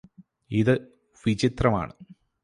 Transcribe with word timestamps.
ഇത് 0.51 0.71
വിചിത്രമാണ് 1.25 1.93